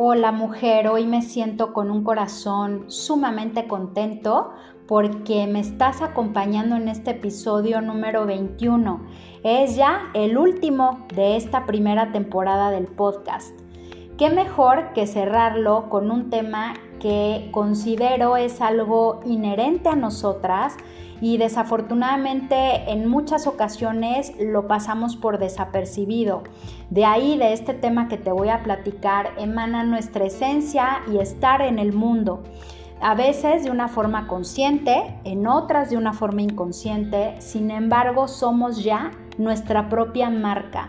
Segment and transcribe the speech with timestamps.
[0.00, 4.52] Hola mujer, hoy me siento con un corazón sumamente contento
[4.86, 9.04] porque me estás acompañando en este episodio número 21.
[9.42, 13.58] Es ya el último de esta primera temporada del podcast.
[14.16, 20.76] ¿Qué mejor que cerrarlo con un tema que considero es algo inherente a nosotras
[21.20, 26.42] y desafortunadamente en muchas ocasiones lo pasamos por desapercibido.
[26.90, 31.62] De ahí, de este tema que te voy a platicar, emana nuestra esencia y estar
[31.62, 32.42] en el mundo.
[33.00, 38.82] A veces de una forma consciente, en otras de una forma inconsciente, sin embargo somos
[38.82, 40.88] ya nuestra propia marca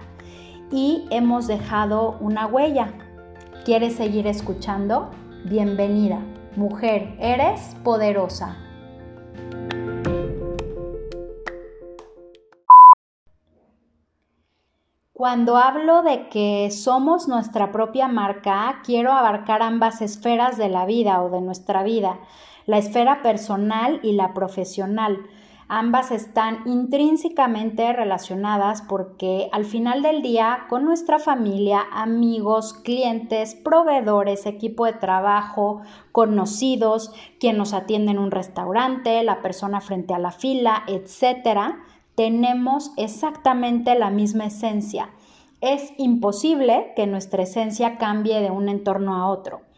[0.71, 2.93] y hemos dejado una huella.
[3.63, 5.11] ¿Quieres seguir escuchando?
[5.45, 6.19] Bienvenida.
[6.57, 8.57] Mujer, eres poderosa.
[15.13, 21.23] Cuando hablo de que somos nuestra propia marca, quiero abarcar ambas esferas de la vida
[21.23, 22.19] o de nuestra vida,
[22.65, 25.19] la esfera personal y la profesional.
[25.71, 34.47] Ambas están intrínsecamente relacionadas porque al final del día con nuestra familia, amigos, clientes, proveedores,
[34.47, 35.81] equipo de trabajo,
[36.11, 41.77] conocidos, quien nos atiende en un restaurante, la persona frente a la fila, etcétera,
[42.15, 45.11] tenemos exactamente la misma esencia.
[45.61, 49.68] Es imposible que nuestra esencia cambie de un entorno a otro.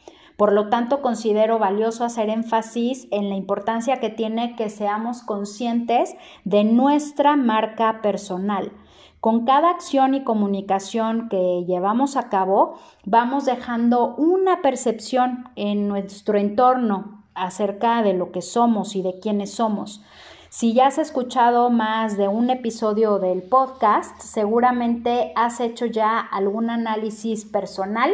[0.42, 6.16] Por lo tanto, considero valioso hacer énfasis en la importancia que tiene que seamos conscientes
[6.46, 8.72] de nuestra marca personal.
[9.20, 16.40] Con cada acción y comunicación que llevamos a cabo, vamos dejando una percepción en nuestro
[16.40, 20.02] entorno acerca de lo que somos y de quiénes somos.
[20.50, 26.72] Si ya has escuchado más de un episodio del podcast, seguramente has hecho ya algún
[26.72, 28.12] análisis personal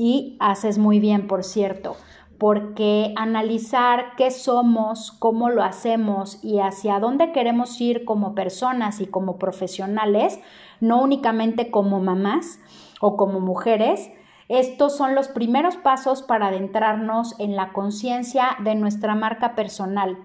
[0.00, 1.94] y haces muy bien, por cierto,
[2.38, 9.06] porque analizar qué somos, cómo lo hacemos y hacia dónde queremos ir como personas y
[9.06, 10.40] como profesionales,
[10.80, 12.60] no únicamente como mamás
[13.02, 14.10] o como mujeres,
[14.48, 20.16] estos son los primeros pasos para adentrarnos en la conciencia de nuestra marca personal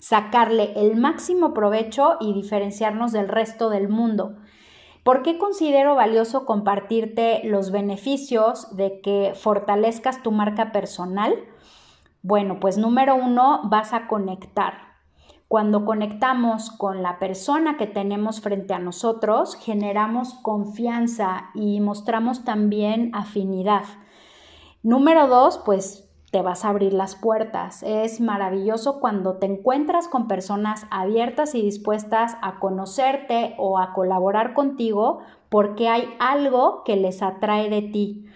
[0.00, 4.34] sacarle el máximo provecho y diferenciarnos del resto del mundo.
[5.04, 11.34] ¿Por qué considero valioso compartirte los beneficios de que fortalezcas tu marca personal?
[12.22, 14.90] Bueno, pues número uno, vas a conectar.
[15.48, 23.10] Cuando conectamos con la persona que tenemos frente a nosotros, generamos confianza y mostramos también
[23.14, 23.84] afinidad.
[24.82, 27.82] Número dos, pues te vas a abrir las puertas.
[27.82, 34.54] Es maravilloso cuando te encuentras con personas abiertas y dispuestas a conocerte o a colaborar
[34.54, 38.26] contigo porque hay algo que les atrae de ti.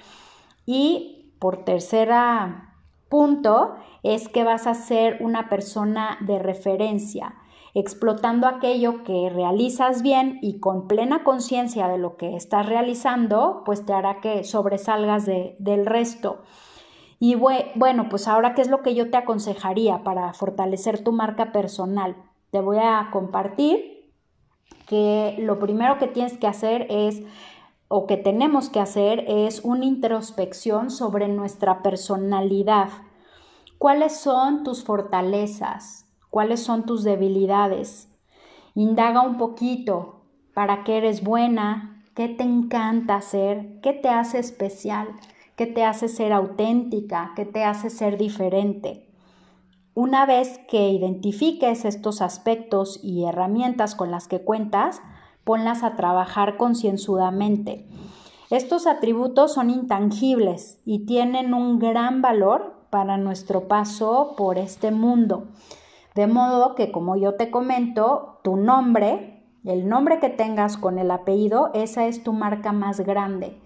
[0.67, 2.75] Y por tercera
[3.09, 7.37] punto es que vas a ser una persona de referencia,
[7.75, 13.87] explotando aquello que realizas bien y con plena conciencia de lo que estás realizando, pues
[13.87, 16.43] te hará que sobresalgas del resto.
[17.27, 21.53] Y bueno, pues ahora, ¿qué es lo que yo te aconsejaría para fortalecer tu marca
[21.53, 22.17] personal?
[22.51, 24.13] Te voy a compartir
[24.87, 27.23] que lo primero que tienes que hacer es,
[27.89, 32.91] o que tenemos que hacer, es una introspección sobre nuestra personalidad.
[33.79, 36.05] ¿Cuáles son tus fortalezas?
[36.29, 38.15] ¿Cuáles son tus debilidades?
[38.75, 45.09] Indaga un poquito para qué eres buena, qué te encanta hacer, qué te hace especial
[45.57, 49.09] qué te hace ser auténtica, qué te hace ser diferente.
[49.95, 55.01] Una vez que identifiques estos aspectos y herramientas con las que cuentas,
[55.45, 57.87] ponlas a trabajar concienzudamente.
[58.51, 65.49] Estos atributos son intangibles y tienen un gran valor para nuestro paso por este mundo.
[66.17, 71.11] De modo que, como yo te comento, tu nombre, el nombre que tengas con el
[71.11, 73.61] apellido, esa es tu marca más grande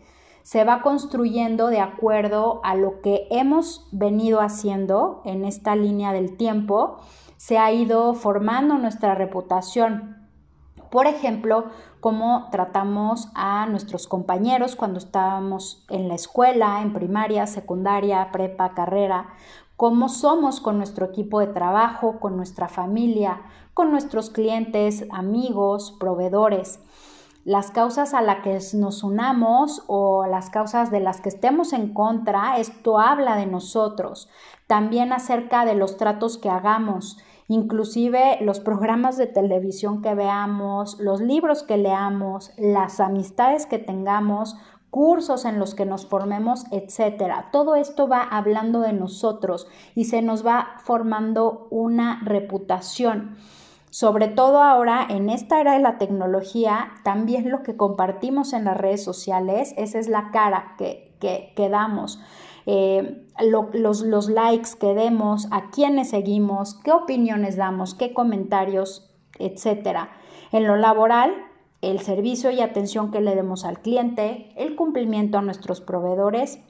[0.49, 6.39] se va construyendo de acuerdo a lo que hemos venido haciendo en esta línea del
[6.39, 7.01] tiempo,
[7.37, 10.27] se ha ido formando nuestra reputación.
[10.91, 11.67] Por ejemplo,
[12.01, 19.29] cómo tratamos a nuestros compañeros cuando estábamos en la escuela, en primaria, secundaria, prepa, carrera,
[19.77, 23.43] cómo somos con nuestro equipo de trabajo, con nuestra familia,
[23.75, 26.81] con nuestros clientes, amigos, proveedores
[27.49, 31.95] las causas a las que nos unamos o las causas de las que estemos en
[31.95, 34.29] contra, esto habla de nosotros,
[34.67, 37.17] también acerca de los tratos que hagamos,
[37.49, 44.59] inclusive los programas de televisión que veamos, los libros que leamos, las amistades que tengamos,
[44.91, 47.49] cursos en los que nos formemos, etcétera.
[47.51, 53.39] Todo esto va hablando de nosotros y se nos va formando una reputación.
[53.91, 58.77] Sobre todo ahora en esta era de la tecnología, también lo que compartimos en las
[58.77, 62.21] redes sociales, esa es la cara que, que, damos.
[62.67, 63.27] Eh,
[63.73, 70.11] los, los likes que demos, a quienes seguimos, qué opiniones damos, qué comentarios, etcétera.
[70.53, 71.35] En lo laboral,
[71.81, 76.61] el servicio y atención que le demos al cliente, el cumplimiento a nuestros proveedores,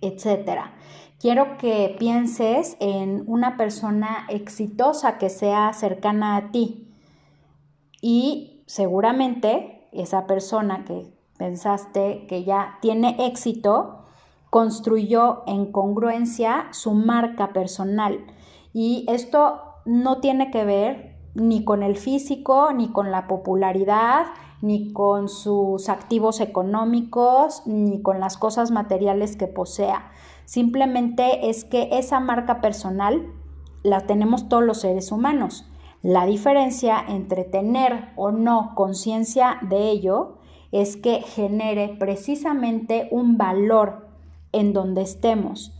[0.00, 0.74] etcétera.
[1.18, 6.92] Quiero que pienses en una persona exitosa que sea cercana a ti
[8.02, 14.04] y seguramente esa persona que pensaste que ya tiene éxito
[14.50, 18.26] construyó en congruencia su marca personal
[18.74, 24.26] y esto no tiene que ver ni con el físico, ni con la popularidad,
[24.60, 30.10] ni con sus activos económicos, ni con las cosas materiales que posea.
[30.46, 33.26] Simplemente es que esa marca personal
[33.82, 35.66] la tenemos todos los seres humanos.
[36.02, 40.38] La diferencia entre tener o no conciencia de ello
[40.70, 44.08] es que genere precisamente un valor
[44.52, 45.72] en donde estemos.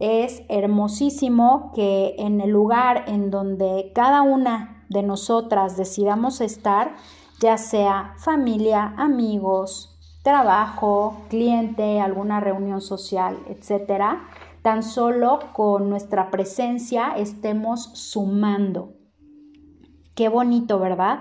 [0.00, 6.96] Es hermosísimo que en el lugar en donde cada una de nosotras decidamos estar,
[7.40, 9.91] ya sea familia, amigos,
[10.22, 14.28] trabajo, cliente, alguna reunión social, etcétera,
[14.62, 18.94] tan solo con nuestra presencia estemos sumando.
[20.14, 21.20] Qué bonito, ¿verdad?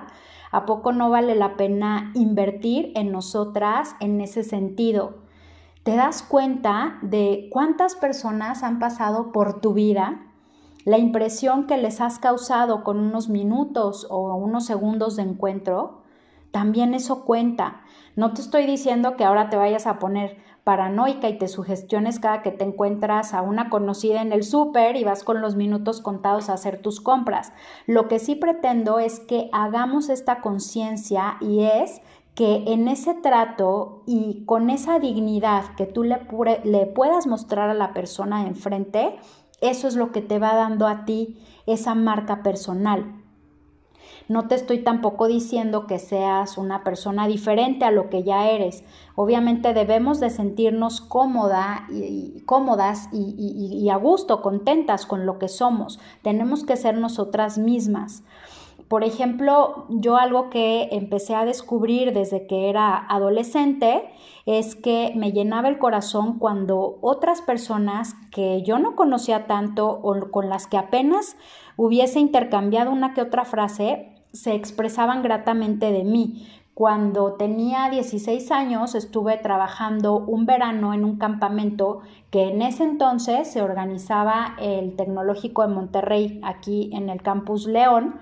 [0.52, 5.22] ¿A poco no vale la pena invertir en nosotras en ese sentido?
[5.84, 10.28] ¿Te das cuenta de cuántas personas han pasado por tu vida?
[10.86, 16.01] La impresión que les has causado con unos minutos o unos segundos de encuentro,
[16.52, 17.82] también eso cuenta.
[18.16, 22.42] No te estoy diciendo que ahora te vayas a poner paranoica y te sugestiones cada
[22.44, 26.50] que te encuentras a una conocida en el súper y vas con los minutos contados
[26.50, 27.52] a hacer tus compras.
[27.88, 32.02] Lo que sí pretendo es que hagamos esta conciencia y es
[32.36, 36.20] que en ese trato y con esa dignidad que tú le,
[36.64, 39.18] le puedas mostrar a la persona enfrente,
[39.62, 43.21] eso es lo que te va dando a ti esa marca personal.
[44.32, 48.86] No te estoy tampoco diciendo que seas una persona diferente a lo que ya eres.
[49.16, 55.50] Obviamente debemos de sentirnos cómoda y, cómodas y, y a gusto, contentas con lo que
[55.50, 56.00] somos.
[56.22, 58.24] Tenemos que ser nosotras mismas.
[58.88, 64.10] Por ejemplo, yo algo que empecé a descubrir desde que era adolescente
[64.46, 70.32] es que me llenaba el corazón cuando otras personas que yo no conocía tanto o
[70.32, 71.36] con las que apenas
[71.78, 76.48] hubiese intercambiado una que otra frase, se expresaban gratamente de mí.
[76.74, 82.02] Cuando tenía 16 años estuve trabajando un verano en un campamento
[82.32, 88.16] que en ese entonces se organizaba el Tecnológico de Monterrey aquí en el campus León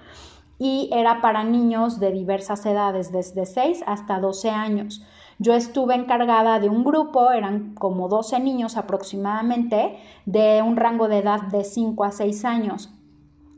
[0.58, 5.04] y era para niños de diversas edades, desde 6 hasta 12 años.
[5.38, 11.20] Yo estuve encargada de un grupo, eran como 12 niños aproximadamente, de un rango de
[11.20, 12.94] edad de 5 a 6 años.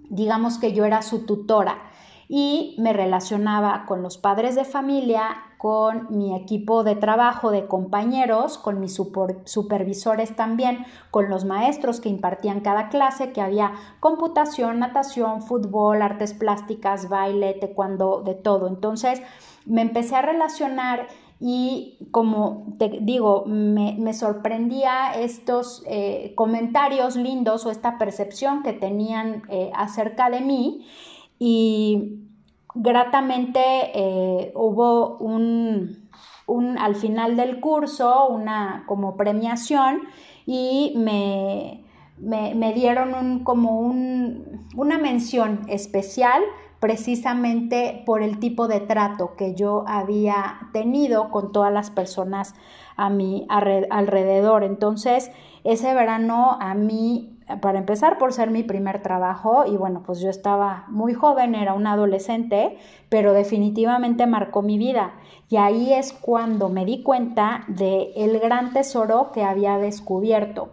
[0.09, 1.90] Digamos que yo era su tutora
[2.33, 8.57] y me relacionaba con los padres de familia, con mi equipo de trabajo, de compañeros,
[8.57, 8.95] con mis
[9.43, 16.33] supervisores también, con los maestros que impartían cada clase, que había computación, natación, fútbol, artes
[16.33, 18.69] plásticas, baile, taekwondo, de todo.
[18.69, 19.21] Entonces
[19.65, 27.71] me empecé a relacionar y como te digo, me, sorprendía estos eh, comentarios lindos o
[27.71, 30.87] esta percepción que tenían eh, acerca de mí
[31.43, 32.27] y
[32.75, 33.61] gratamente
[33.93, 36.09] eh, hubo un,
[36.79, 40.01] al final del curso una como premiación
[40.45, 41.83] y me,
[42.19, 46.41] me, dieron un, como un, una mención especial
[46.79, 52.55] precisamente por el tipo de trato que yo había tenido con todas las personas
[52.97, 54.63] a mi alrededor.
[54.63, 55.31] Entonces,
[55.63, 60.29] ese verano a mí para empezar por ser mi primer trabajo y bueno, pues yo
[60.29, 62.77] estaba muy joven, era una adolescente,
[63.09, 65.13] pero definitivamente marcó mi vida
[65.49, 70.69] y ahí es cuando me di cuenta de el gran tesoro que había descubierto.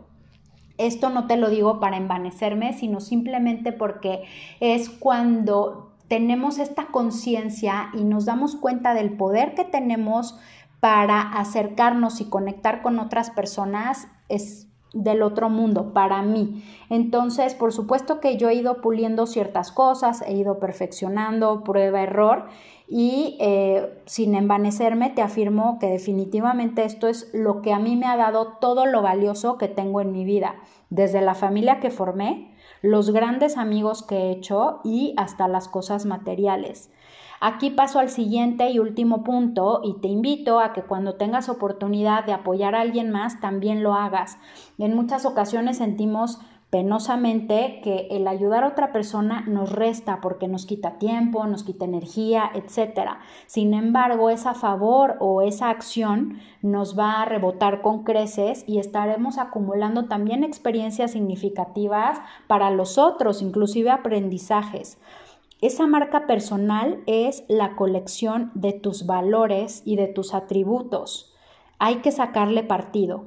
[0.76, 4.22] Esto no te lo digo para envanecerme, sino simplemente porque
[4.60, 10.38] es cuando tenemos esta conciencia y nos damos cuenta del poder que tenemos
[10.80, 16.64] para acercarnos y conectar con otras personas, es del otro mundo para mí.
[16.90, 22.46] Entonces, por supuesto que yo he ido puliendo ciertas cosas, he ido perfeccionando, prueba, error,
[22.88, 28.06] y eh, sin envanecerme te afirmo que definitivamente esto es lo que a mí me
[28.06, 30.54] ha dado todo lo valioso que tengo en mi vida,
[30.88, 36.06] desde la familia que formé, los grandes amigos que he hecho y hasta las cosas
[36.06, 36.90] materiales.
[37.40, 42.24] Aquí paso al siguiente y último punto y te invito a que cuando tengas oportunidad
[42.24, 44.38] de apoyar a alguien más también lo hagas.
[44.78, 46.40] En muchas ocasiones sentimos
[46.70, 51.86] penosamente que el ayudar a otra persona nos resta porque nos quita tiempo, nos quita
[51.86, 53.12] energía, etc.
[53.46, 59.38] Sin embargo, esa favor o esa acción nos va a rebotar con creces y estaremos
[59.38, 64.98] acumulando también experiencias significativas para los otros, inclusive aprendizajes.
[65.60, 71.34] Esa marca personal es la colección de tus valores y de tus atributos.
[71.80, 73.24] Hay que sacarle partido.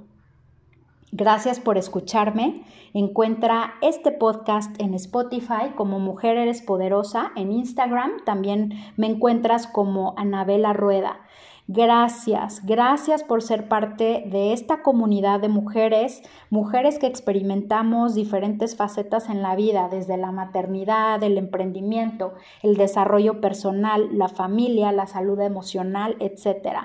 [1.11, 2.63] Gracias por escucharme.
[2.93, 10.13] Encuentra este podcast en Spotify como Mujer Eres Poderosa, en Instagram también me encuentras como
[10.15, 11.19] Anabela Rueda.
[11.67, 19.29] Gracias, gracias por ser parte de esta comunidad de mujeres, mujeres que experimentamos diferentes facetas
[19.29, 25.39] en la vida, desde la maternidad, el emprendimiento, el desarrollo personal, la familia, la salud
[25.39, 26.77] emocional, etc.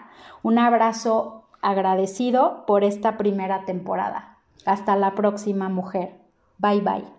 [0.43, 4.39] Un abrazo agradecido por esta primera temporada.
[4.67, 6.21] Hasta la próxima mujer.
[6.59, 7.16] Bye bye.